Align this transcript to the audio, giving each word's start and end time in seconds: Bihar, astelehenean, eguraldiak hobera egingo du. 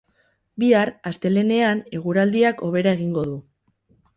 Bihar, 0.63 0.91
astelehenean, 1.11 1.83
eguraldiak 1.99 2.65
hobera 2.69 2.95
egingo 2.99 3.27
du. 3.33 3.37